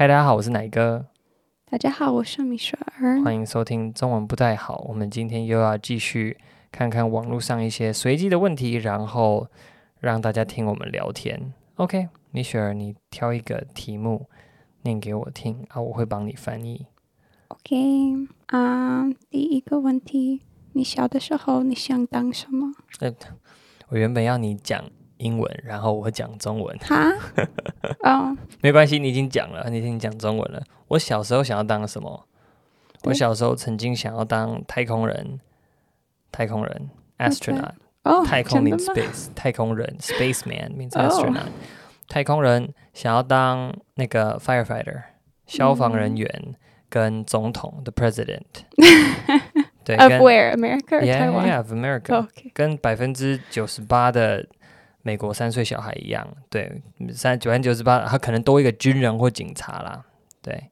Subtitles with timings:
[0.00, 1.04] 嗨，大家好，我是奶哥，
[1.70, 3.22] 大家好，我是米雪儿。
[3.22, 4.82] 欢迎收听中文不太好。
[4.88, 6.38] 我们今天又要继续
[6.72, 9.46] 看看网络上一些随机的问题，然后
[9.98, 11.52] 让大家听我们聊天。
[11.74, 14.26] OK，米雪儿，你挑一个题目
[14.84, 16.86] 念给我听啊，我会帮你翻译。
[17.48, 20.40] OK，啊、第一个问题，
[20.72, 22.72] 你小的时候你想当什么？
[23.88, 24.82] 我原本要你讲
[25.20, 27.12] 英文，然后我讲中文，哈？
[28.00, 30.62] 哦，没关系，你已经讲了，你已经讲中文了。
[30.88, 32.26] 我小时候想要当什么？
[33.04, 35.40] 我小时候曾经想要当太空人，
[36.32, 37.74] 太空人 astronaut。
[38.02, 41.50] 哦，太空真的 means 吗？space，太空人 spaceman means 哦 astronaut，、
[42.08, 45.02] 太空人想要当那个 firefighter
[45.46, 46.54] 消防人员
[46.88, 48.40] 跟总统 the president，
[49.84, 50.54] 对，Of 跟 where?
[50.54, 54.46] America yeah yeah of America，、Oh, 跟百分之九十八的
[55.01, 56.81] 美国三岁小孩一样，对，
[57.13, 60.03] 三百分之九十八，他可能多一个军人或警察啦，
[60.41, 60.69] 对。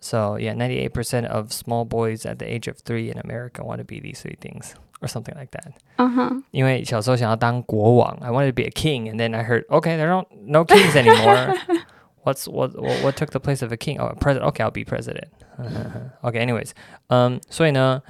[0.00, 3.78] So yeah, ninety-eight percent of small boys at the age of three in America want
[3.78, 5.72] to be these three things or something like that.
[5.96, 10.94] 嗯哼，因为小时候想要当国王，I wanted to be a king, and then I heard, okay, there are no kings
[10.94, 11.56] anymore.
[12.22, 13.98] What's what, what what took the place of a king?
[13.98, 14.48] Oh, a president.
[14.50, 15.28] Okay, I'll be president.
[16.22, 16.72] okay, anyways,
[17.08, 18.02] 嗯，所以呢，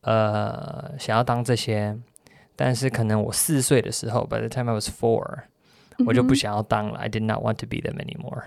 [0.00, 1.98] 呃，想要当这些，
[2.58, 5.42] 但是可能我四岁的时候，by the time I was four，
[6.06, 6.98] 我就不想要当了。
[6.98, 8.44] I did not want to be them anymore.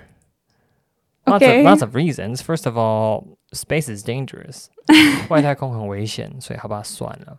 [1.25, 1.59] Lots Okay.
[1.59, 2.38] of lots of reasons.
[2.38, 4.67] First of all, space is dangerous.
[5.30, 7.38] 外太空很危险，所以好吧，算了。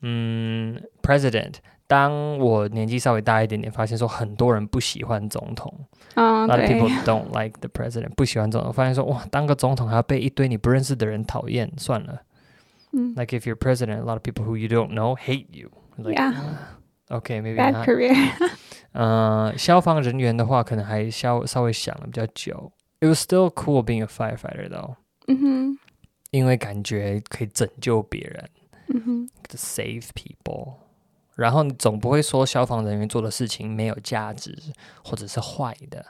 [0.00, 5.70] 嗯，President，当我年纪稍微大一点点，发现说很多人不喜欢总统
[6.14, 8.72] 嗯， ，a lot of 对 people don't like the president，不喜欢总统。
[8.72, 12.22] 发现说哇，当个总统还要被一堆你不认识的人讨厌，算了。
[12.92, 15.70] 嗯 Like if you're president, a lot of people who you don't know hate you.
[15.96, 16.32] Like, Yeah.
[17.10, 17.86] Okay, maybe ，bad not.
[17.88, 18.14] career，
[18.92, 22.72] 呃，消防人员的话，可能还稍稍微想的比较久。
[23.00, 25.78] It was still cool being a firefighter though，嗯哼，
[26.30, 28.50] 因为感觉可以拯救别人
[28.88, 30.74] 嗯哼， ，to save people。
[31.34, 34.56] 然后你总不会说消防人员做的事情没有价值
[35.02, 36.04] 或者是坏的。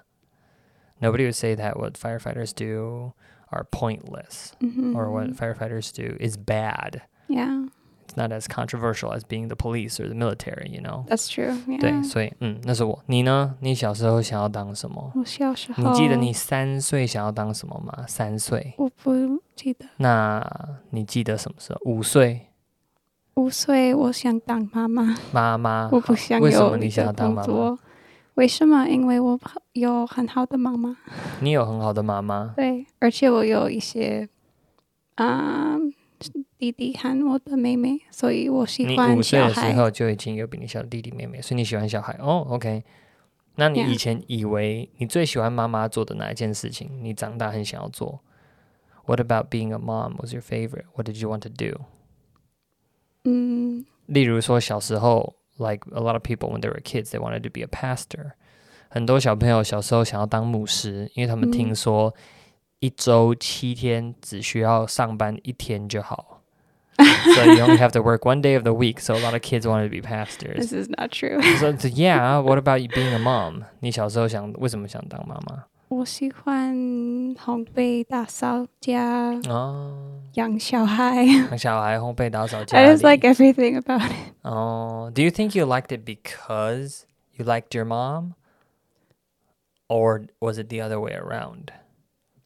[1.00, 3.12] Nobody would say that what firefighters do
[3.48, 7.03] are pointless 嗯哼 or what firefighters do is bad.
[7.28, 7.70] ，Yeah，that's
[8.14, 11.06] It's not as controversial as being the police or the military, you know.
[11.28, 12.03] true，对， yeah。
[12.03, 12.98] 所以嗯，那是我。
[13.06, 13.54] 你呢？
[13.60, 15.12] 你小时候想要当什么？
[15.14, 18.04] 我小时候，你记得你三岁想要当什么吗？
[18.08, 18.75] 三岁。
[18.78, 20.44] 我不记得，那
[20.91, 21.81] 你记得什么时候？
[21.84, 22.48] 五岁，
[23.34, 25.16] 五岁我想当妈妈。
[25.32, 25.88] 妈妈。
[25.92, 27.47] 我不好想为什么有一你想要个当妈妈？
[27.47, 27.78] 工作。
[28.34, 28.88] 为什么？
[28.88, 29.38] 因为我
[29.75, 30.97] 有很好的妈妈，
[31.41, 32.54] 你有很好的妈妈。
[32.56, 34.28] 对，而且我有一些，
[35.16, 35.92] 嗯，
[36.57, 39.39] 弟弟和我的妹妹，所以我喜欢小孩你欢五岁。
[39.39, 42.17] 的时候就已经有比你小的弟弟妹妹，所以你喜欢小孩。
[42.19, 42.83] 哦，OK。
[43.55, 46.89] 那你以前以为你最喜欢妈妈做的哪一件事情？
[47.01, 48.19] 你长大很想要做
[49.05, 50.85] ？What about being a mom was your favorite?
[50.94, 51.79] What did you want to do?
[53.23, 58.31] 嗯例如说小时候，like a lot of people when they were kids, they wanted to be a pastor。
[58.89, 62.13] 很多小朋友小时候想要当牧师，因为他们嗯听说
[62.79, 66.34] 一周七天只需要上班一天就好。
[66.98, 69.00] so you only have to work one day of the week.
[69.00, 70.56] So a lot of kids wanted to be pastors.
[70.56, 71.41] ，This is not true 。
[71.58, 73.64] So so, yeah, what about you being a mom?
[73.81, 75.64] 你小时候想为什么想当妈妈？
[75.88, 76.72] 我喜欢
[77.34, 81.26] 烘焙、打扫家、哦，养小孩。
[81.48, 82.97] 当小孩烘焙打扫家 I 里。
[82.97, 84.34] just like everything about it.
[84.42, 87.03] 哦，Do you think you liked it because
[87.36, 88.34] you liked your mom,
[89.88, 91.70] or was it the other way around?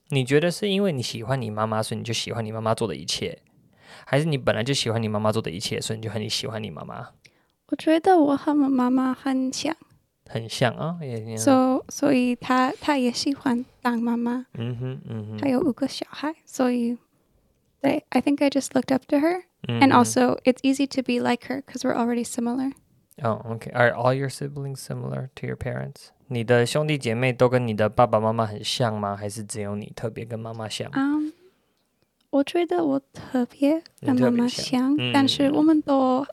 [0.09, 3.41] 你觉得是因为你喜欢你妈妈，所以你就喜欢你妈妈做的一切，
[4.09, 7.09] 还是你本来就喜欢你妈妈做的一切，所以你就很喜欢你妈妈？
[7.69, 9.75] 我觉得我和我妈妈很像
[10.31, 14.47] 很像啊，也也，so 所以她她也喜欢当妈妈。
[14.55, 16.97] 嗯哼嗯哼，她有五个小孩，所以
[17.81, 21.19] 对，I think I just looked up to her, 嗯 and 哼 also it's easy to be
[21.21, 22.73] like her because we're already similar.
[23.23, 23.71] Oh, okay.
[23.73, 26.09] Are all your siblings similar to your parents?
[26.27, 29.15] 你的兄弟姐妹都跟你的爸爸妈妈很像吗？
[29.15, 30.91] 还是只有你特别跟妈妈像？
[30.91, 31.18] Um，
[32.30, 36.26] 我觉得我特别跟妈妈别像但是我们都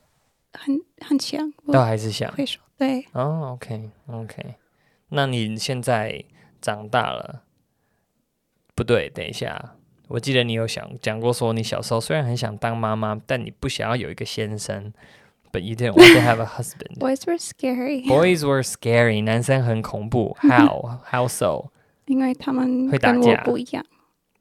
[0.53, 1.51] 很很像。
[1.67, 2.31] 都我还是像。
[2.33, 4.55] 会说对，哦，OK，OK。
[5.09, 6.23] 那你现在
[6.61, 7.43] 长大了？
[8.75, 9.77] 不对，等一下，
[10.09, 14.93] 我记得你有想讲过说，你小时候虽然很想当妈妈，但你不想要有一个先生
[15.51, 16.97] ，but you didn't want to have a husband.
[17.01, 20.37] boys were scary，Boys were scary，男生很恐怖。
[20.43, 20.99] How?
[21.11, 21.71] How so?
[22.05, 23.83] 因为他们会打架不一样。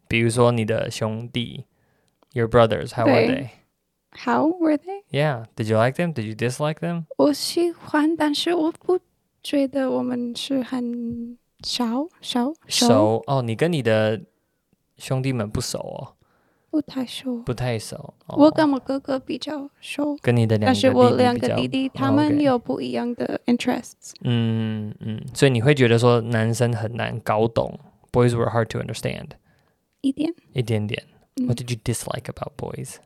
[0.07, 1.65] 比如说你的兄弟
[2.33, 3.49] ，your brothers, how were they?
[4.11, 6.13] How were they？Yeah, did you like them?
[6.13, 7.05] Did you dislike them?
[7.17, 8.99] 我喜欢，但是我不
[9.43, 14.21] 觉得我们是很少少熟熟哦，你跟你的
[14.97, 16.15] 兄弟们不熟哦，
[16.69, 17.41] 不太熟。
[17.43, 18.13] 不太熟。
[18.27, 24.13] 哦、我跟我哥哥比较熟，跟你的两个弟弟但是我两个弟弟他哦们有不一样的 interests。
[24.21, 27.77] 嗯嗯，所以你会觉得说男生很难搞懂
[28.13, 29.31] ，boys were hard to understand，
[30.04, 31.02] 一点，一点点。
[31.36, 32.96] 嗯 What did you dislike about boys？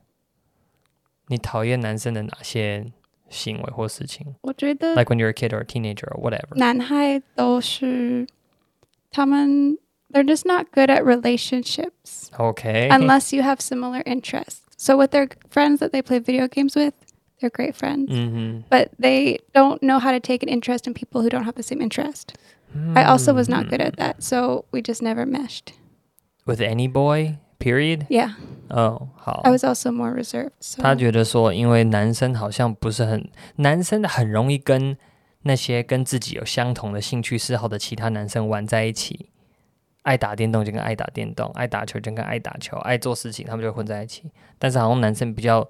[1.27, 2.91] 你讨厌男生的哪些
[3.29, 4.93] 行为或事情我觉得？
[4.95, 6.55] Like when you're a kid or a teenager or whatever。
[6.55, 8.27] 男孩都是
[9.11, 9.77] 他们
[10.11, 14.59] they're just not good at relationships OK， unless you have similar interests.
[14.77, 16.93] So with their friends that they play video games with,
[17.39, 18.07] they're great friends.
[18.09, 21.53] 嗯 But they don't know how to take an interest in people who don't have
[21.55, 22.33] the same interest.
[22.73, 25.73] 哼 I also was not good at that, so we just never meshed.
[26.49, 27.37] with any boy.
[27.57, 28.05] Period。
[28.07, 28.33] Yeah,
[28.67, 29.41] 哦，好。
[29.43, 30.51] I was also more reserved.
[30.59, 34.97] So 他觉得说，因为男生好像不是很，男生很容易跟
[35.43, 39.29] 那些跟自己有相同的兴趣嗜好的其他男生玩在一起。
[40.03, 44.29] 爱打电动就跟爱打电动，爱打球就跟爱打球，爱做事情他们就混在一起。
[44.59, 45.67] 但是好像男生比较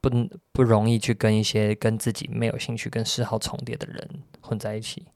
[0.00, 0.10] 不
[0.52, 4.06] 不容易去跟一些跟自己没有兴趣跟嗜好重叠的人
[4.40, 5.06] 混在一起，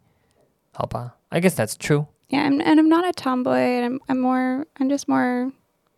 [0.72, 1.16] 好吧？
[1.31, 2.06] I guess that's true。
[2.28, 3.58] yeah, and, and I'm not a tomboy.
[3.58, 5.52] And I'm I'm more I'm just more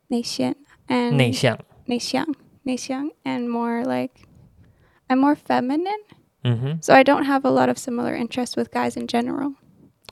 [0.09, 0.55] 内向
[0.89, 2.27] and 内向，内向
[2.63, 4.13] 内向 and more like
[5.09, 6.05] I'm more feminine.
[6.43, 9.55] 嗯哼 So I don't have a lot of similar interests with guys in general.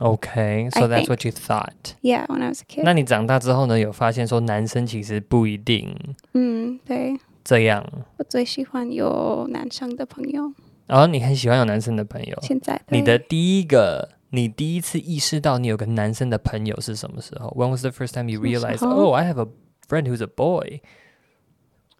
[0.00, 1.08] ，OK，so I that's think.
[1.08, 1.94] what you thought。
[2.02, 2.82] Yeah, when I was a kid.
[2.84, 5.94] 那你长大之后呢，有发现说男生其实不一定
[6.32, 7.84] 嗯，对，这样？
[8.18, 10.52] 我最喜欢有男生的朋友。
[10.86, 17.48] 然后你很喜欢有男生的朋友，现在你的第一个， 你第一次意识到你有个男生的朋友是什么时候？
[17.56, 19.48] When was the first time you 什么时 realized, 候 oh, I have a
[19.88, 20.80] friend who's a boy?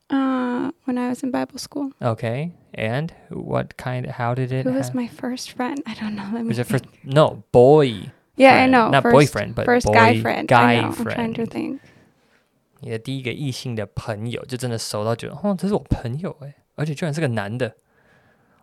[0.09, 1.93] uh, when I was in Bible school.
[2.01, 4.07] Okay, and what kind?
[4.07, 4.67] How did it?
[4.67, 5.83] Who was ha- my first friend?
[5.87, 6.29] I don't know.
[6.33, 6.83] Let me was it think.
[6.83, 7.05] first?
[7.05, 8.11] No, boy.
[8.37, 8.73] Yeah, I friend.
[8.73, 8.91] know.
[8.91, 10.49] Not first, boyfriend, but first boy guy friend.
[10.49, 10.89] guy I know.
[10.89, 11.51] I'm trying to friend.
[11.51, 11.81] think.
[12.81, 17.75] 你的第一个异性的朋友，就真的熟到觉得，哦，这是我朋友哎，而且居然是个男的。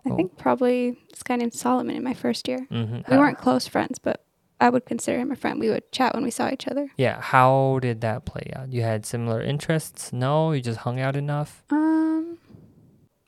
[0.06, 0.16] I Oh.
[0.16, 2.66] think probably this guy named Solomon in my first year.
[2.70, 4.18] 嗯哼 We how- weren't close friends, but
[4.58, 5.60] I would consider him a friend.
[5.60, 6.90] We would chat when we saw each other.
[6.98, 8.70] Yeah, how did that play out?
[8.72, 10.12] You had similar interests?
[10.12, 11.64] No, you just hung out enough.
[11.70, 12.38] Um,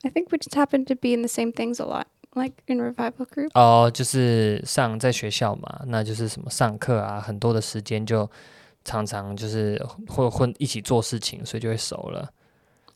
[0.04, 2.06] I think we just happened to be in the same things a lot,
[2.36, 3.51] like in revival group.
[3.54, 8.30] 哦，就是上在学校嘛，那就是什么上课啊，很多的时间就
[8.83, 12.30] 常常就是会混一起做事情，所以就会熟了。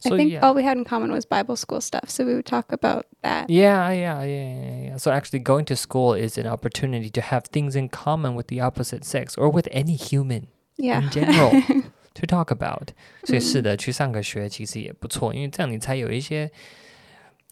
[0.06, 0.42] I So think yeah.
[0.42, 3.50] all we had in common was Bible school stuff, so we would talk about that.
[3.50, 4.98] Yeah, yeah, yeah, yeah, yeah.
[4.98, 8.62] So actually, going to school is an opportunity to have things in common with the
[8.62, 10.48] opposite sex or with any human
[10.78, 11.02] Yeah.
[11.02, 11.50] in general
[12.14, 12.90] to talk about.
[13.24, 16.52] 所以嗯是的，去上个学其实也不错，因为这样你才有一些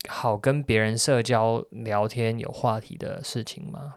[0.07, 3.95] 好跟别人社交、聊天、有话题的事情嘛。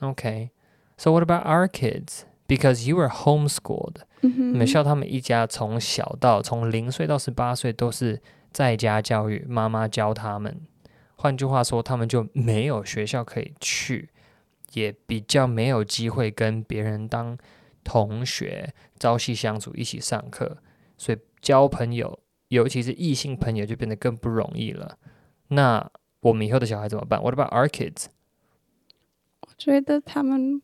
[0.00, 0.48] Okay,
[0.96, 2.22] so what about our kids?
[2.48, 3.96] Because you were homeschooled.
[4.21, 8.21] 嗯哼你们校他们一家从小到从零岁到十八岁都是
[8.51, 10.59] 在家教育，妈妈教他们。
[11.15, 14.09] 换句话说，他们就没有学校可以去，
[14.73, 17.37] 也比较没有机会跟别人当
[17.83, 20.57] 同学、朝夕相处、一起上课，
[20.97, 24.97] 所以交朋友，尤其是异性朋友，就变得更不容易了。
[25.49, 25.89] 那
[26.21, 28.05] 我们以后的小孩怎么办？What about our kids？
[29.41, 30.61] 我觉得他们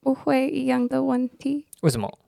[0.00, 2.18] 不会一样的问题，为什么？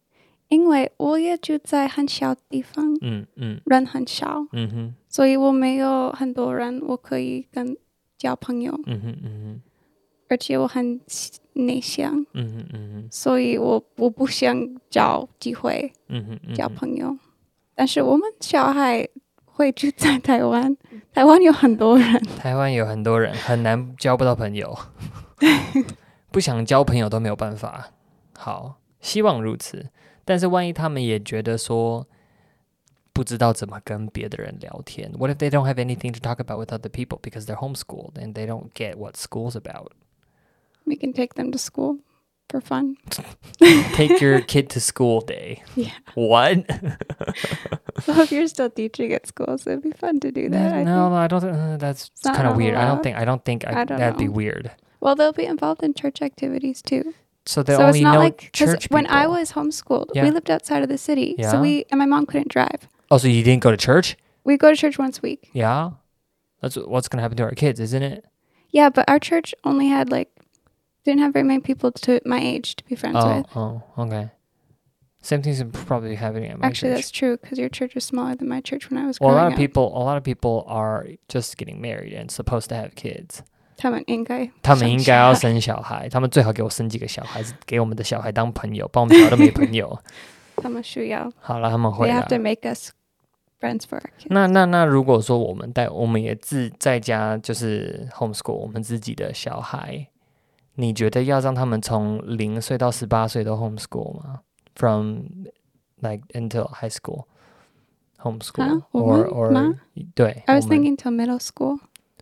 [0.48, 3.60] 因为我也住在很小地方，嗯嗯。
[3.66, 4.94] 人很少，嗯哼。
[5.08, 7.76] 所以我没有很多人我可以跟
[8.18, 9.62] 交朋友，嗯哼嗯哼。
[10.28, 11.00] 而且我很
[11.52, 13.08] 内向，嗯哼嗯哼。
[13.10, 14.56] 所以我我不想
[14.90, 17.16] 找机会嗯哼交朋友。
[17.74, 19.06] 但是我们小孩
[19.44, 20.76] 会住在台湾，
[21.12, 24.76] 台湾有很多人，台湾有很多人很难交不到朋友，
[26.30, 27.90] 不想交朋友都没有办法。
[28.36, 29.86] 好，希望如此。
[30.25, 32.07] 但是万一他们也觉得说
[33.13, 38.33] 不知道怎么跟别的人聊天，What if they don't have anything to talk about with other people because they're homeschooled and
[38.33, 39.91] they don't get what school's about?
[40.85, 41.99] we can take them to school
[42.49, 42.97] for fun.
[43.93, 45.63] Take your kid to school day.
[45.75, 45.91] Yeah.
[46.15, 46.65] What?
[48.07, 50.73] Well, if you're still teaching at school, so it'd be fun to do that.
[50.73, 51.13] I no, think.
[51.13, 51.43] I don't.
[51.45, 52.75] Uh, that's It's not kind of weird.
[52.75, 53.03] I don't allowed.
[53.03, 53.17] think.
[53.17, 54.31] I don't think I, I don't that'd be know.
[54.31, 54.71] weird.
[54.99, 57.13] Well, they'll be involved in church activities too.
[57.46, 60.24] So they so only it's not know like church when I was homeschooled, Yeah.
[60.24, 61.50] we lived outside of the city, Yeah.
[61.52, 62.88] so we and my mom couldn't drive.
[63.10, 64.16] Oh, so you didn't go to church?
[64.44, 65.50] We go to church once a week.
[65.52, 65.90] Yeah,
[66.60, 68.24] that's what's gonna happen to our kids, isn't it?
[68.70, 70.30] Yeah, but our church only had like
[71.04, 73.46] didn't have very many people to my age to be friends Oh, with.
[73.56, 74.30] oh, okay.
[75.22, 76.96] Same thing's probably happening at my Actually, church.
[76.98, 79.36] that's true because your church is smaller than my church when I was Well, a
[79.36, 79.58] lot of up.
[79.58, 83.42] people, a lot of people are just getting married and supposed to have kids.
[83.76, 89.98] 他们应该他们应该要生生小孩，他们最好给我生几个小孩子，给我们的小孩当朋友，帮我们小孩都没朋友。
[90.56, 91.30] 他们需要。
[91.38, 92.28] 好了，他们会 They have。
[92.28, 92.90] to make us
[93.60, 100.06] friends for 那那那，如果说我们带，我们也自在家就是 homeschool 我们自己的小孩，
[100.76, 104.40] 你觉得要让他们从零岁到十八岁都 homeschool 吗
[104.74, 105.24] ？From
[106.00, 107.24] like until high school
[108.18, 109.76] homeschool 啊 or or
[110.14, 111.78] 对 I was thinking till middle school.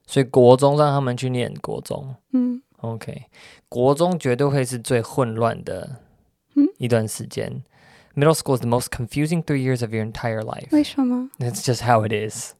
[0.07, 3.25] 所以国中让他们去念国中嗯，OK，
[3.69, 5.97] 国中绝对会是最混乱的
[6.55, 7.63] 嗯一段时间。
[8.15, 10.69] Middle school is the most confusing three years of your entire life.
[10.71, 12.53] 为什么 That's just how it is.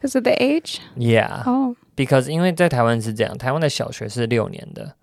[0.00, 0.78] Because of the age?
[0.96, 1.44] Yeah.
[1.44, 4.96] Oh, because 因为在台湾是这样，台湾的小学是六年的，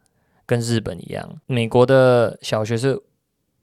[0.45, 1.39] 跟日本一样。
[1.45, 2.99] 美国的小学是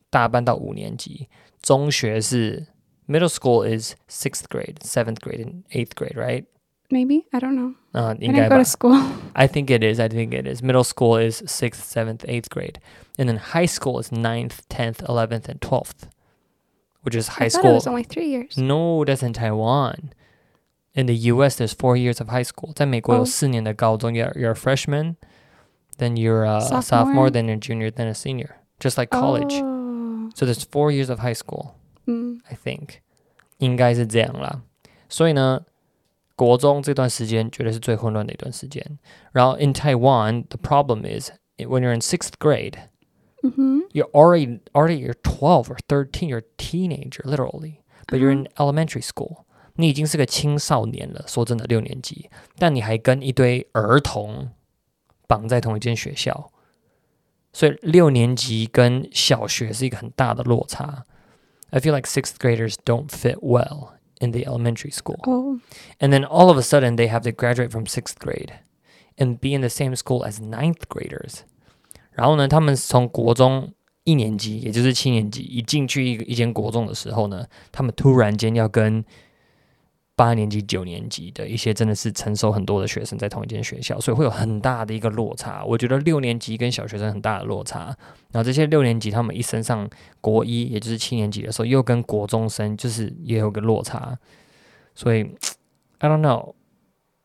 [0.09, 1.29] 大班到五年级，
[1.61, 2.69] 中学是
[3.09, 6.45] middle school is sixth grade, seventh grade, and eighth grade, right?
[6.90, 7.74] maybe I don't know.
[7.94, 9.02] 啊、 I 应该 didn't 吧 go to school.
[9.34, 10.00] I think it is.
[10.00, 10.62] I think it is.
[10.64, 12.80] Middle school is sixth, seventh, eighth grade,
[13.18, 16.08] and then high school is ninth, tenth, eleventh, and twelfth,
[17.04, 17.74] which is high I thought it school.
[17.76, 18.58] was only three years.
[18.58, 20.14] No, that's in Taiwan.
[20.94, 22.74] In the U.S., there's four years of high school.
[22.76, 23.26] 在美国有 Oh.
[23.26, 25.16] 四年的高中 You're you're a freshman,
[25.98, 27.30] then you're a sophomore, Sophomore.
[27.32, 29.54] then a junior, then a senior, just like college.
[29.62, 30.30] Oh.
[30.36, 31.76] So there's four years of high school.
[32.08, 32.96] 嗯 I think
[33.60, 34.62] 应该是这样啦。
[35.08, 35.62] 所以呢，
[36.36, 39.00] 国中这段时间绝对是最混乱的一段时间。
[39.32, 42.78] 然后 in Taiwan, the problem is when you're in sixth grade,
[43.44, 48.48] 嗯哼 you're already already you're 12 or 13 you're a teenager literally but you're in
[48.58, 54.52] elementary school 你已经是个青少年了说真的六年级但你还跟一堆儿童
[55.28, 56.52] 绑在同一间学校
[57.54, 61.06] 所以六年级跟小学是一个很大的落差
[61.72, 65.60] I feel like sixth graders don't fit well in the elementary school Oh,
[66.00, 68.54] and then all of a sudden they have to graduate from sixth grade
[69.18, 71.42] and be in the same school as ninth graders.
[72.12, 79.04] 然后呢，他们从国中一年级，也就是七年级，一进去一个一间国中的时候呢，他们突然间要跟
[80.17, 85.63] 八年级、九年级的一些真的是成熟很多的学生在同一间学校，所以会有很大的一个落差。
[85.63, 87.95] 我觉得六年级跟小学生很大的落差。
[88.33, 89.87] 然后这些六年级他们一升上
[90.23, 94.19] 国一，也就是七年级的时候，又跟国中生就是也有个落差。
[94.95, 95.21] 所以
[95.99, 96.55] I don't know，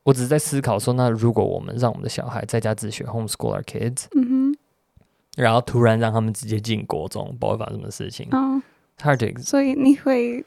[0.03, 4.57] 我只是在思考说，那如果我们让我们的小孩在家自学 homeschool our kids，嗯哼，
[5.37, 8.27] 然后突然让他们直接进国中，不知道会发生什么事情。
[8.31, 8.61] 哦
[8.99, 10.45] ，Hard to，ex- 所以你会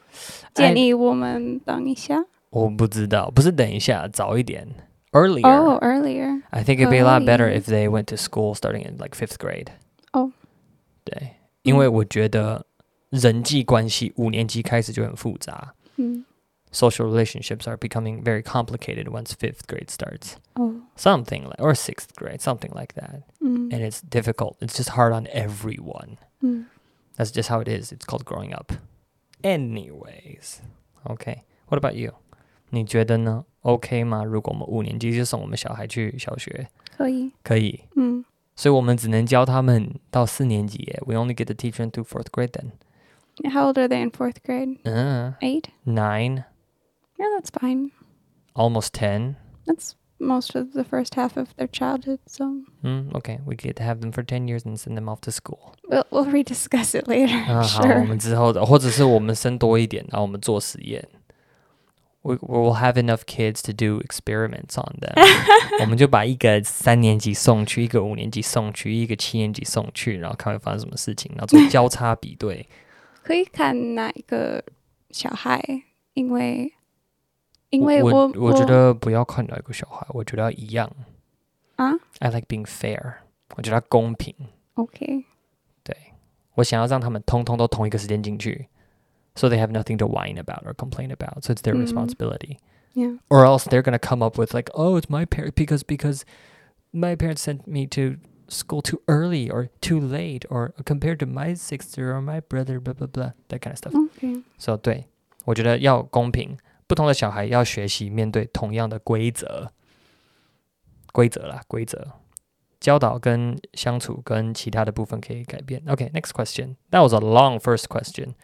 [0.52, 2.22] 建议我们等一下？
[2.53, 4.67] 我不知道，不是等一下，早一点，
[5.11, 5.47] earlier。
[5.47, 6.41] Oh, earlier.
[6.49, 8.97] I think it'd be a lot better 可以 if they went to school starting in
[8.97, 9.67] like fifth grade.
[10.13, 10.31] 哦
[11.03, 12.65] 对，因为我觉得
[13.09, 15.73] 人际关系五年级开始就很复杂。
[15.97, 16.25] 嗯
[16.71, 20.33] Social relationships are becoming very complicated once fifth grade starts.
[20.53, 23.23] 哦 Something like, or sixth grade, something like that.
[23.41, 24.57] 嗯 And it's difficult.
[24.59, 26.17] It's just hard on everyone.
[26.41, 26.65] 嗯
[27.17, 27.91] That's just how it is.
[27.91, 28.71] It's called growing up.
[29.43, 30.61] Anyways,
[31.09, 31.43] okay.
[31.67, 32.13] What about you?
[32.73, 33.45] 你觉得呢？
[33.61, 34.23] OK 吗？
[34.23, 36.67] 如果我们五年级就送我们小孩去小学，
[36.97, 37.81] 可以可以。
[37.95, 38.23] 嗯
[38.55, 41.01] 所以我们只能教他们到四年级耶。
[41.05, 42.71] We only get to teach them through fourth grade then.
[43.53, 44.79] How old are they in fourth grade?
[44.83, 45.65] 嗯 Eight?
[45.85, 46.43] nine,
[47.17, 47.91] Yeah, that's fine.
[48.53, 49.35] almost ten.
[49.65, 52.43] That's most of the first half of their childhood, so
[52.83, 55.73] 嗯，OK, we get to have them for ten years and send them off to school.
[55.89, 57.37] we'll we'll rediscuss it later.
[57.49, 58.05] 啊，好，我 sure.
[58.05, 61.07] 们之后的，或者是我们生多一点，然后我们做实验。
[62.23, 65.13] We we will have enough kids to do experiments on them
[65.79, 72.67] 。我们就把一个三年级送去，一个五年级送去，一个七年级送去，然后看会发生什么事情，然后做交叉比对。
[73.23, 74.61] 可以看哪一个
[75.11, 75.63] 小孩，
[76.13, 76.73] 因为
[77.69, 80.91] 因为我我我觉得不要看哪一个小孩，我觉得要一样。
[81.77, 83.13] 啊 I like being fair，
[83.55, 84.35] 我觉得要公平。
[84.73, 85.23] ，OK，
[86.55, 88.67] 我想要让他们通通都同一个时间进去
[89.35, 91.43] ，so they have nothing to whine about or complain about.
[91.43, 92.57] So it's their 嗯 responsibility.
[92.93, 96.23] yeah， Or else they're gonna come up with like, oh, it's my parent because because
[96.91, 98.17] my parents sent me to
[98.47, 102.93] school too early or too late or compared to my sister or my brother, blah
[102.93, 103.93] blah blah, that kind of stuff.
[103.93, 105.05] OK， So 对，
[105.45, 109.71] 我觉得要公平，不同的小孩要学习面对同样的规则，
[111.13, 112.13] 规则啦，规则。
[112.79, 115.83] 教导跟相处跟其他的部分可以改变。
[115.85, 116.77] Okay, next question.
[116.91, 118.35] That was a long first question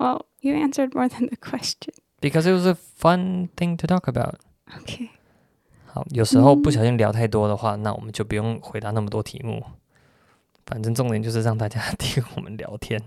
[0.00, 1.94] well, you answered more than the question.
[2.20, 4.36] because it was a fun thing to talk about.
[4.76, 5.10] OK，
[5.86, 9.62] 好，有时候不小心聊太多的话，那我们就不用回答那么多题目。
[10.66, 13.00] 反正重点就是让大家听我们聊天。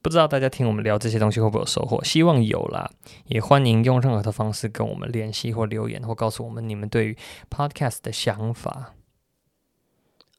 [0.00, 2.02] 不 不知道大家听我们聊这些东西会不会有收获？
[2.04, 2.90] 希望有啦，
[3.26, 7.16] 也欢迎用任何的方式跟我们联系或留言，或告诉我们你们对于
[7.48, 8.94] podcast 的想法。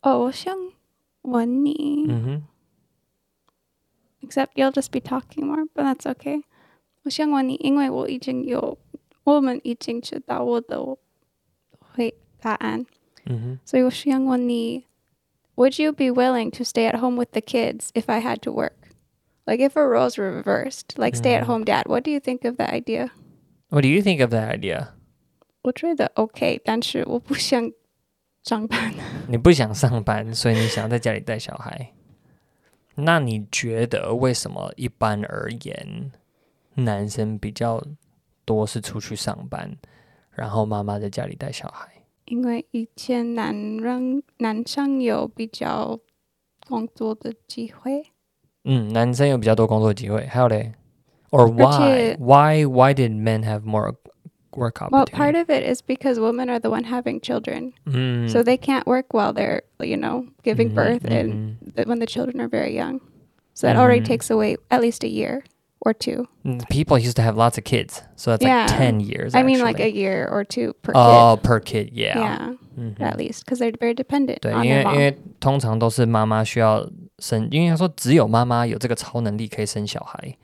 [0.01, 0.53] 哦，我想
[1.23, 2.47] 问你、嗯哼，
[4.27, 6.43] except you'll just be talking more, but that's okay.
[7.03, 8.77] 我想问你，因为我已经有，
[9.23, 10.81] 我们已经知道我的
[11.79, 12.85] 回答案，
[13.25, 14.85] 嗯哼，所以我想问你，
[15.55, 18.71] Would you be willing to stay at home with the kids if I had to work?
[19.45, 22.45] Like if a roles were reversed, like stay at home dad, what do you think
[22.45, 23.11] of that idea?
[23.69, 24.87] What do you think of that idea？
[25.63, 27.71] 我觉得 OK，但是我不想
[28.43, 28.93] 上班。
[29.27, 31.93] 你不想上班，所以你想在家里带小孩。
[33.00, 36.10] 那你觉得为什么一般而言，
[36.74, 37.82] 男生比较
[38.44, 39.76] 多是出去上班，
[40.30, 41.88] 然后妈妈在家里带小孩？
[42.24, 45.98] 因为以前男人男生有比较
[46.66, 48.02] 工作的机会，
[48.64, 50.74] 嗯，男生有比较多工作机会，还有嘞
[51.30, 53.94] ，or why why why did men have more
[54.57, 55.39] work Well, part opportunity？
[55.41, 59.07] of it is because women are the one having children, 嗯 so they can't work
[59.13, 62.47] while they're, you know, giving 嗯 birth 嗯 and 嗯 th- when the children are
[62.49, 62.99] very young.
[63.55, 64.05] So that already Mhm.
[64.05, 65.43] takes away at least a year
[65.79, 66.27] or two.
[66.45, 68.65] Mm, People used to have lots of kids, so that's Yeah.
[68.67, 69.35] like ten years.
[69.35, 69.99] I mean, like a actually.
[69.99, 71.93] year or two per oh per kid, kid.
[71.93, 72.17] yeah.
[72.17, 74.97] Yeah, 嗯哼 at least because they're very dependent 对， on 因 their 为因 mom.
[74.97, 76.87] 为通常都是妈妈需要
[77.19, 80.35] 生，因为他说只有妈妈有这个超能力可以生小孩，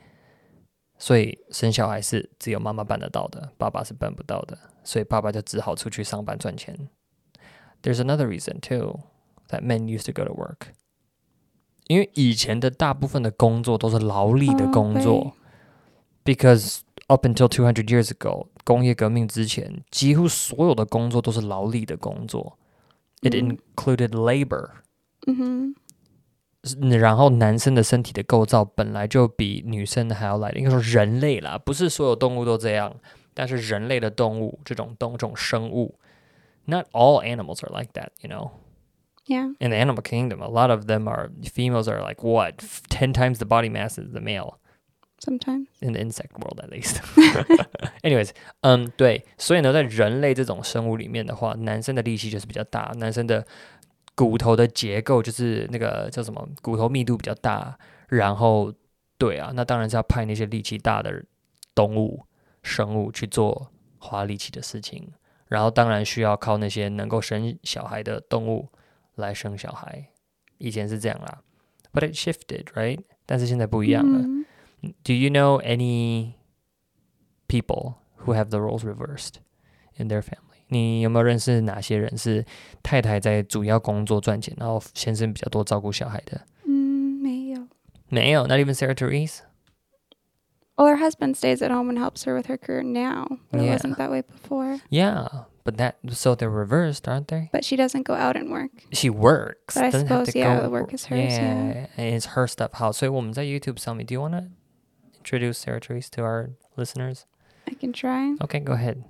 [1.04, 6.90] 所以生小孩是只有妈妈办得到的，爸爸是办不到的，所以爸爸就只好出去上班赚钱。
[7.82, 9.00] There's another reason too
[9.48, 10.74] that men used to go to work，
[11.88, 15.34] 因为以前的大部分的工作都是劳力的哦工作、
[16.26, 22.58] because up until 200 years ago，工业革命之前，几乎所有的工作都是劳力的工作。
[23.22, 24.72] It 嗯 included labor，、
[25.26, 25.76] Mhm.
[26.99, 32.95] 然后男生的身体的构造本来就比女生的还要来的，应该说人类啦，不是所有动物都这样，
[33.35, 35.99] 但是人类的动物这种动这种生物
[36.65, 38.51] ，not all animals are like that, you know.
[39.27, 39.55] Yeah.
[39.59, 43.39] In the animal kingdom, a lot of them are females are like what ten times
[43.39, 44.59] the body mass as the male.
[45.21, 45.69] Sometimes.
[45.81, 47.01] in the insect world at least.
[48.03, 53.47] Anyways，嗯，对，所以呢，在人类这种生物里面的话，男生的力气就是比较大，男生的
[54.15, 57.77] 骨头的结构就是那个叫什么，骨头密度比较大，
[58.09, 58.73] 然后
[59.19, 61.25] 对啊，那当然是要派那些力气大的
[61.75, 62.25] 动物
[62.63, 65.13] 生物去做花力气的事情，
[65.49, 68.69] 然后当然需要靠那些能够生小孩的动物
[69.17, 70.11] 来生小孩，
[70.59, 71.43] 以前是这样啦
[71.93, 74.21] ，but it shifted right，但是现在不一样了。
[74.21, 74.45] Mhm.
[75.03, 76.35] Do you know any
[77.49, 79.37] people who have the roles reversed
[79.97, 80.54] in their family?
[80.68, 82.46] 你有没有认识哪些人是
[82.84, 86.42] 太太在主要工作赚钱，然后先生比较多照顾小孩的？
[86.66, 87.68] 嗯，没有。
[88.10, 89.40] 没有，not even Sarah Therese.
[90.76, 93.74] Well, her husband stays at home and helps her with her career now, but Yeah.
[93.76, 94.80] it wasn't that way before.
[94.90, 95.28] Yeah,
[95.66, 97.50] but that so they're reversed, aren't they?
[97.52, 98.72] But she doesn't go out and work.
[98.94, 99.76] She works.
[99.76, 102.28] But I doesn't have suppose, to yeah, go- the work is hers, Yeah, and it's
[102.36, 102.70] her stuff.
[102.74, 104.46] 好，所以我们在 YouTube 上面，Do you want to
[105.22, 107.24] introduce Sarah Therese to our listeners?
[107.66, 108.38] I can try.
[108.40, 109.04] Okay, go ahead.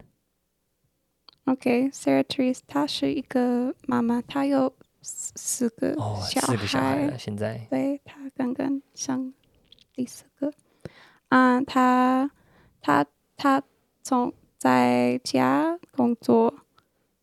[1.47, 7.67] Okay, Sarah Therese，她是一个妈妈，她有四四个哦，小四个小孩孩了，现在。
[7.69, 9.35] 对，她刚刚生
[9.95, 10.53] 第四个。
[11.29, 12.31] 啊、她
[12.81, 13.05] 她
[13.37, 13.63] 她
[14.03, 16.55] 从在家工作，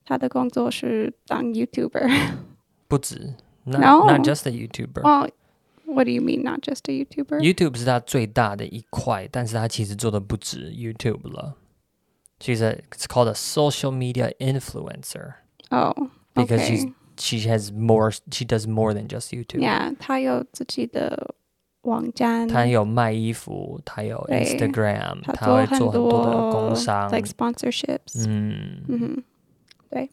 [0.05, 2.35] 她的工作是当 YouTuber。
[2.87, 4.05] 不止，not No.
[4.05, 5.01] not just a YouTuber。
[5.01, 5.27] 哦、
[5.85, 6.43] What do you mean?
[6.43, 7.39] Not just a YouTuber?
[7.39, 11.57] YouTube 是她最大的一块，但是她其实做的不止 YouTube 了。
[12.40, 15.36] She's a it's called a social media influencer
[15.72, 16.76] oh, because okay.
[16.76, 16.86] she's
[17.18, 19.60] she has more she does more than just YouTube.
[19.62, 21.34] Yeah，她有自己的
[21.80, 27.10] 网站，她有卖衣服，她有对 Instagram，她她会很做很多的多工商。
[27.10, 28.26] like sponsorships。
[28.28, 29.22] 嗯，嗯哼，
[29.88, 30.10] 对，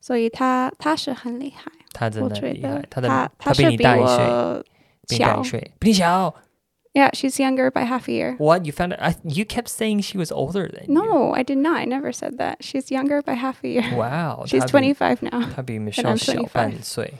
[0.00, 4.64] 所以她她是很厉害，她真我觉的很厉害得，她的她她比是比你大一岁，我
[5.06, 5.44] 小比你大一。
[5.44, 6.34] 岁，比你小。
[6.94, 8.36] Yeah, she's younger by half a year.
[8.38, 8.94] What you found?
[9.00, 10.94] I, you kept saying she was older than you.
[10.94, 11.78] No, I did not.
[11.80, 12.62] I never said that.
[12.62, 13.96] She's younger by half a year.
[13.96, 15.44] Wow, She's 她比 twenty five now.
[15.56, 17.14] 她比 Michelle I'm 小 25半岁。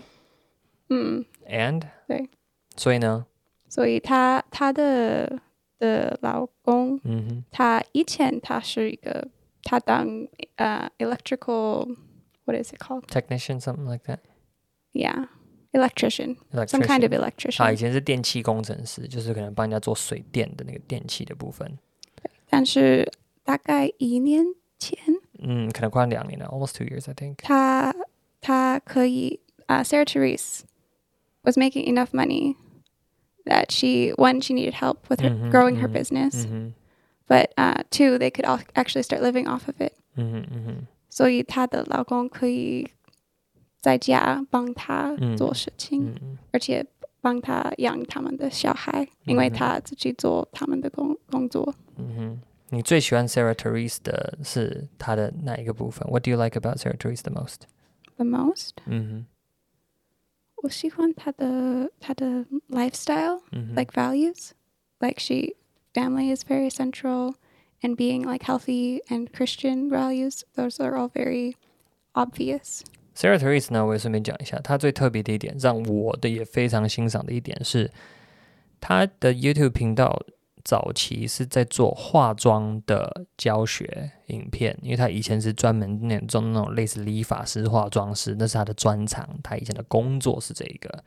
[0.90, 2.28] 嗯， And 对，
[2.76, 3.26] 所以呢，
[3.68, 5.40] 所以她她的
[5.80, 7.44] 的老公，嗯哼。
[7.50, 9.26] 他以前他是一个
[9.64, 10.06] 他当
[10.54, 11.96] 呃 electrical
[12.44, 13.06] what is it called?
[13.08, 14.20] technician, something like that.
[14.92, 15.26] Yeah,
[15.72, 16.86] electrician, some Electrician.
[16.86, 17.76] kind of 他以 electrician.
[17.76, 21.78] 前是电气工程师，就是可能帮人家做水电的那个电器的部分。
[22.48, 23.10] 但是
[23.42, 24.44] 大概一年
[24.78, 24.96] 前，
[25.40, 27.36] 嗯，可能快两年了，almost two years, I think.
[27.42, 27.94] 他
[28.40, 30.60] 他可以啊、Sarah Therese
[31.42, 32.54] was making enough money
[33.46, 36.74] that she one she needed help with her Mhm, growing her mhm, business, 嗯
[37.26, 39.92] but uh, two they could al- actually start living off of it.
[40.14, 42.88] 哼，嗯哼，嗯哼，所以她的老公可以
[43.80, 46.84] 在家帮她做事情，嗯嗯而且
[47.20, 51.74] 帮她养他们的小孩，因为嗯哼她自己做他们的工工作。
[51.96, 52.40] 嗯哼。
[52.70, 56.08] 你最喜欢 Sarah Therese 的是她的哪一个部分？
[56.10, 57.58] What do you like about Sarah Therese the most？
[58.16, 59.26] The most，嗯
[60.56, 63.40] 我喜欢她的她的 lifestyle。
[63.40, 64.50] 哼，嗯哼 like values.
[64.98, 65.54] Like she
[65.92, 67.34] family is very central
[67.82, 71.54] and being like healthy and Christian values, those are all very
[72.14, 72.80] obvious.
[73.19, 77.91] Sarah Therese 呢，我也顺便讲一下，她最特别的一点，让我的也非常欣赏的一点是，
[78.79, 80.23] 她的 YouTube 频道
[80.63, 91.03] 早期是在做化妆的教学影片，因为她以前是专门那种那种类似理发师、化妆师，那是她的专长，她以前的工作是这个，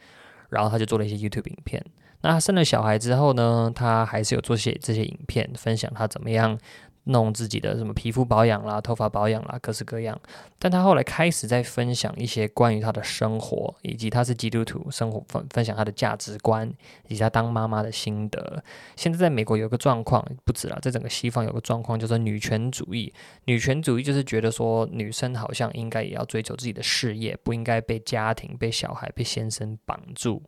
[0.51, 1.83] 然后她就做了一些 YouTube 影片。
[2.20, 6.59] 那她生了小孩之后呢，她还是有做些这些影片，分享她怎么样
[7.04, 10.18] 弄自己的什么皮肤保养啦、头发保养啦，各式各样。
[10.58, 16.72] 但他后来开始在分享一些关于他的生活，以及他是基督徒，生活分分享他的价值观，
[17.08, 18.62] 以及他当妈妈的心得。
[18.94, 23.12] 现在在美国有个状况，不止啦，在整个西方有个状况叫做女权主义。
[23.46, 30.42] 女权主义就是觉得说，女生好像应该也要追求自己的事业，不应该被家庭、被小孩、被先生绑住。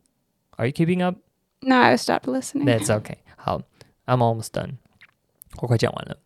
[0.57, 1.17] Are you keeping up?
[1.59, 2.65] No, I stopped listening.
[2.65, 3.17] That's okay.
[3.35, 3.61] 好
[4.05, 4.75] ，I'm almost done.
[5.57, 6.17] 我快讲完了。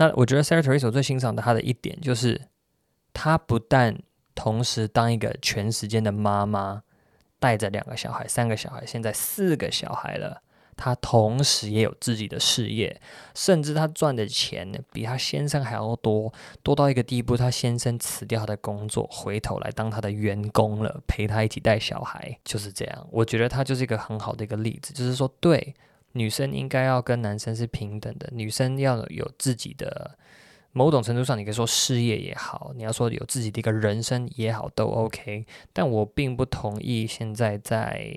[0.00, 2.40] 那我觉得 Sarah Teresa 最欣赏的她的一点就是，
[3.12, 3.98] 她不但
[4.34, 6.82] 同时当一个全时间的妈妈，
[7.38, 10.42] 带着两个小孩、三个小孩，现在四个小孩了。
[10.74, 12.98] 她同时也有自己的事业，
[13.34, 16.32] 甚至她赚的钱比她先生还要多，
[16.62, 23.06] 多到一个地步，她先生辞掉他的工作，回头来当他的员工了，陪他一起带小孩，就是这样。
[23.10, 25.74] 我觉得她就是一个很好的一个例子，就是说，对
[26.12, 30.18] 女生应该要跟男生是平等的，女生要有自己的
[30.72, 35.44] 某种程度上，你可以说事业也好，你要说有自己的一个人生也好，都 OK。
[35.72, 38.12] 但我并不同意现在在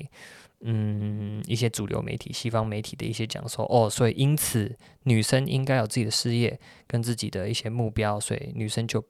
[0.62, 9.02] 嗯一些主流媒体、西方媒体的一些讲说，哦，所以因此女生应该有自己的事业跟自己的一些目标，所以女生就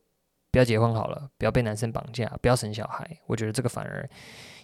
[0.51, 3.19] 不要结婚好了，不要被男生绑架，不要生小孩。
[3.27, 4.09] 我觉得这个反而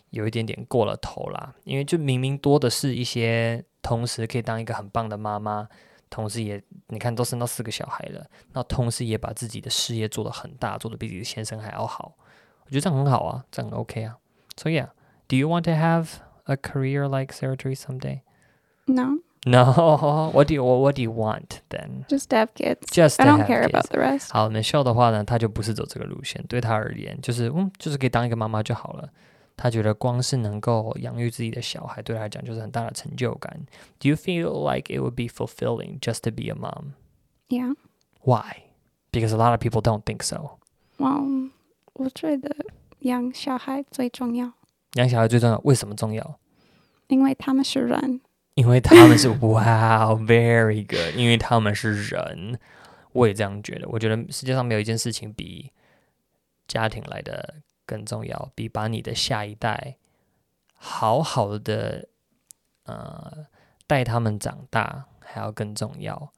[0.09, 5.67] 有一点点过了头啦，因为就明明多的是一些同时可以当一个很棒的妈妈，
[6.09, 12.13] 同时也你看都生到四个小孩了，那同时也把自己的事业做得很大，做得比自己的先生还要好，
[12.65, 14.17] 我觉得这样很好啊，这样很 OK 啊。
[14.57, 14.89] So yeah,
[15.27, 18.21] do you want to have a career like Sarah Therese someday?
[18.85, 20.31] No, No.
[20.33, 22.05] What do you What do you want then?
[22.09, 22.87] just to have kids.
[22.91, 23.69] Just I don't care kids.
[23.69, 24.33] about the rest.
[24.33, 29.09] 好，Michelle 的话呢，她就不是走这个路线，对她而言，就是嗯，就是可以当一个妈妈就好了。
[29.58, 33.66] 她觉得光是能够养育自己的小孩，对她来讲就是很大的成就感。
[33.98, 36.94] Do you feel like it would be fulfilling just to be a mom?
[37.48, 37.74] Yeah.
[38.22, 38.64] Why?
[39.12, 40.58] Because a lot of people don't think so.
[40.98, 41.50] Well,
[41.92, 42.54] 我觉得
[43.00, 44.52] 养小孩最重要，
[44.94, 46.38] 养小孩最重要，为什么重要？
[47.08, 48.20] 因为他们是人。
[48.54, 52.58] 因为他们是 Wow, very good，因为他们是人。
[53.12, 53.88] 我也这样觉得。
[53.88, 55.72] 我觉得世界上没有一件事情比
[56.68, 57.56] 家庭来的
[57.89, 59.97] 更重要，比把你的下一代
[60.75, 62.07] 好好的
[62.83, 63.47] 呃
[63.87, 66.31] 带他们长大还要更重要。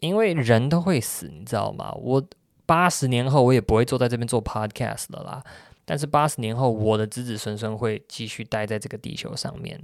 [0.00, 1.92] 因为人都会死，你知道吗？
[1.92, 2.26] 我
[2.64, 5.44] 八十年后我也不会坐在这边做 podcast 了啦。
[5.84, 9.78] 但是八十年后，我的子子孙孙会继续待在这个地球上面。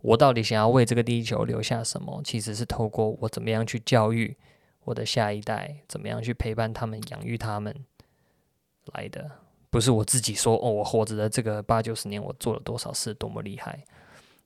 [0.00, 2.22] 我到底想要为这个地球留下什么？
[2.24, 4.36] 其实是透过我怎么样去教育
[4.84, 7.84] 我的下一代，怎么样去陪伴他们、养育他们
[8.94, 9.30] 来的，
[9.69, 13.83] 不是我自己说哦，我活着的这个八九十年，我做了多少事，多么厉害。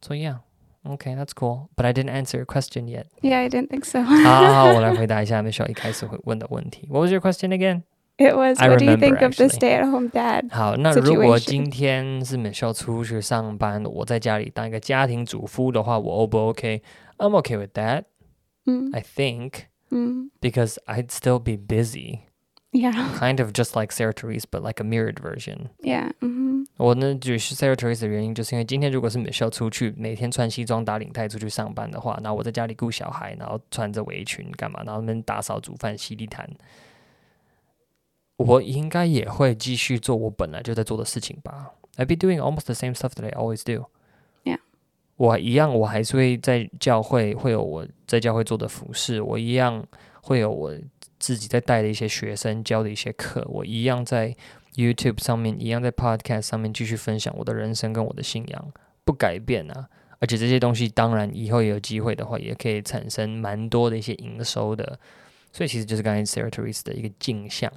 [0.02, 0.38] So yeah,
[0.84, 1.70] okay, that's cool.
[1.76, 3.08] But I didn't answer your question yet.
[3.22, 4.02] Yeah, I didn't think so.
[4.04, 6.88] 好好好， 我来回答一下 Michelle 一开始会问的问题。
[6.90, 7.84] What was your question again?
[8.20, 9.60] It was, I what do you remember, think of the actually.
[9.60, 10.52] stay-at-home dad?
[10.52, 18.06] 好，那如果 situation 今天是 Michelle 出去上班，我在家里当一个家庭主妇的话，我 O 不 OK？I'm okay with that.
[18.66, 22.22] 嗯 I think 嗯 because I'd still be busy,
[22.73, 25.69] Yeah.，kind of just like Sarah Therese but like a mirrored version。
[25.83, 26.13] Yeah.
[26.21, 26.65] Mm-hmm.
[26.79, 36.49] 我呢只是 Sarah Therese 的原因，就是因为今天如果是 Michelle 出去每天穿西装打领带出去上班的话，那我在家里顾小孩，然后穿着围裙干嘛，然后那边打扫煮饭洗地毯，
[38.37, 41.73] 我应该也会继续做我本来就在做的事情吧。
[41.99, 43.85] I'd be doing almost the same stuff that I always do.
[44.45, 44.61] Yeah.
[45.17, 49.85] 我一样，我还是会在教会会有我在教会做的服事，我一样
[50.23, 50.75] 会有我
[51.23, 54.35] 自己在带的一些学生教的一些课，我一样在
[54.75, 58.73] YouTube 上面，一样在 Podcast 上面继续分享我的人生跟我的信仰，
[59.05, 59.89] 不改变啊。
[60.19, 64.99] 而且这些东西当然以后有机会的话，也可以产生蛮多的一些营收的。
[65.53, 67.71] 所以其实就是刚才 Sarah Teresa 的一个镜像。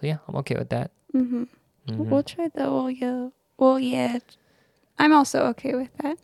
[0.00, 0.88] So yeah, I'm okay with that.
[1.12, 1.46] 嗯哼，
[1.86, 3.06] 嗯哼我觉得我也
[3.54, 4.20] 我也
[4.96, 6.16] I'm also okay with that.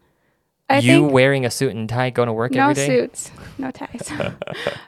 [0.67, 2.87] I you wearing a suit and tie going to work no every day?
[2.87, 4.11] suits, no ties.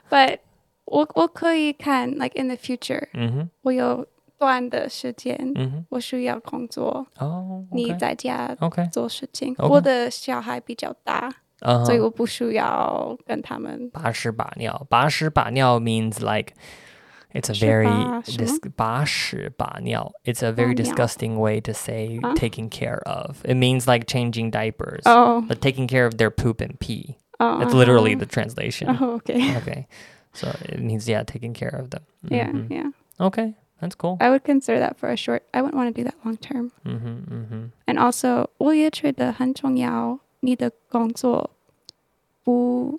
[0.09, 0.39] but
[0.86, 4.06] 我我可以看 like in the future，嗯哼，我有
[4.38, 9.54] 短的时间，嗯哼，我需要工作，哦、你 OK 在家 OK，做事情。
[9.58, 13.88] OK 我的小孩比较大，嗯哼，所以我不需要跟他们。
[13.90, 16.52] 把屎把尿，把屎把尿 means like
[17.32, 20.12] it's a 是 very 把什么 dis- 把屎把尿.
[20.24, 23.36] It's a very 把尿 disgusting way to say 啊 taking care of.
[23.44, 27.14] It means like changing diapers, 哦 but taking care of their poop and pee.
[27.38, 28.88] 哦 That's literally the translation.
[28.88, 29.84] 哦，OK， Okay,
[30.36, 32.02] so it means yeah, taking care of them.
[32.28, 32.68] yeah, Mhm.
[32.70, 32.90] yeah.
[33.20, 34.16] Okay, that's cool.
[34.20, 35.42] I would consider that for a short.
[35.52, 36.70] I wouldn't want to do that long term.
[36.84, 37.70] Mhm, mhm.
[37.86, 41.50] And also，我也觉得很重要，你的工作
[42.44, 42.98] 不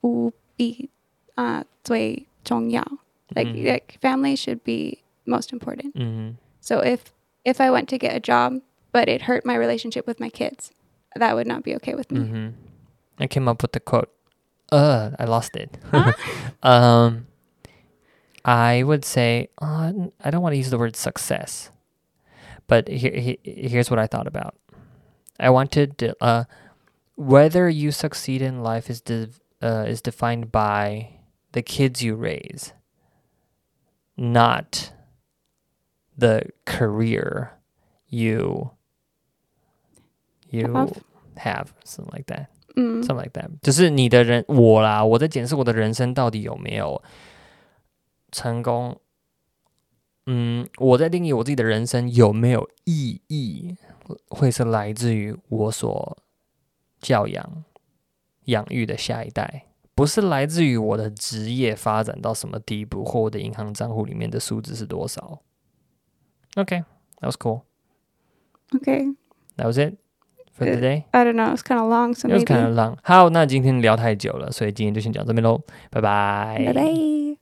[0.00, 0.90] 不比
[1.34, 2.82] 啊、最重要。
[3.34, 3.64] Like Mhm.
[3.64, 5.92] like family should be most important.
[5.94, 6.36] Mhm.
[6.60, 7.12] So if
[7.44, 8.60] if I went to get a job
[8.92, 10.70] but it hurt my relationship with my kids,
[11.14, 12.20] that would not be okay with me.
[12.26, 12.48] hmm
[13.18, 14.08] I came up with the quote.
[14.71, 15.77] uh, I lost it.
[16.63, 17.27] um,
[18.45, 19.91] I would say uh,
[20.23, 21.71] I don't want to use the word success,
[22.67, 24.55] but here, he, here's what I thought about.
[25.39, 26.43] I wanted to, uh,
[27.15, 29.29] whether you succeed in life is de-
[29.61, 31.19] uh, is defined by
[31.53, 32.73] the kids you raise,
[34.17, 34.91] not
[36.17, 37.53] the career
[38.07, 38.71] you
[40.49, 41.03] you Have.
[41.37, 42.49] have something like that.
[42.75, 47.01] 嗯 something like that，就是你的人我啦，我在检视我的人生到底有没有
[48.31, 48.99] 成功。
[50.27, 53.77] 嗯，我在定义我自己的人生有没有意义，
[54.29, 56.17] 会是来自于我所
[56.99, 57.63] 教养、
[58.45, 65.41] 养育的下一代，不是来自于我的职业发展到什么地步，或我的银行账户里面的数字是多少。
[66.55, 66.83] Okay,
[67.19, 67.61] that was cool.
[68.73, 69.15] Okay.
[69.57, 69.95] That was it
[70.57, 71.03] for Uh, today.
[71.11, 71.51] I don't know.
[71.53, 72.53] It's kind of long, so It was maybe.
[72.53, 72.95] kind of long.
[73.03, 77.34] 好，那今天聊太久了，所以今天就先讲这边喽，拜拜。